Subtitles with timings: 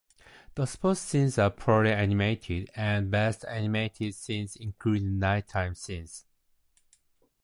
[0.55, 6.25] The sports scenes are poorly animated, and the best animated scenes include night-time scenes.